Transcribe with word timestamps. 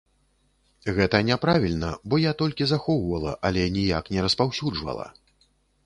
Гэта 0.99 1.19
няправільна, 1.27 1.91
бо 2.13 2.19
я 2.23 2.33
толькі 2.41 2.69
захоўвала, 2.73 3.37
але 3.51 3.69
ніяк 3.79 4.13
не 4.17 4.21
распаўсюджвала. 4.29 5.07